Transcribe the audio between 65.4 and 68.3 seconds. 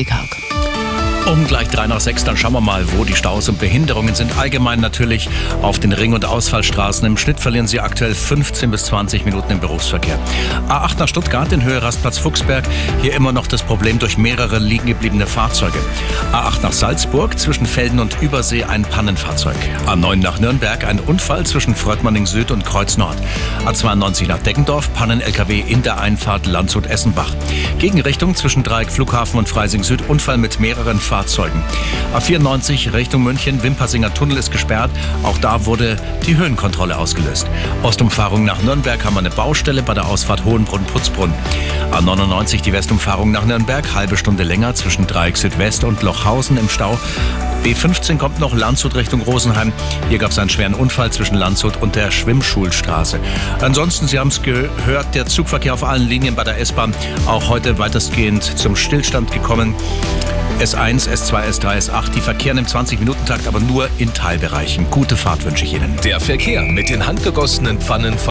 wünsche ich Ihnen. Der Verkehr mit den handgegossenen Pfannen